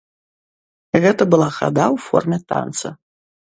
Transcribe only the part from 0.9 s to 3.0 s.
Гэта была хада ў форме танца.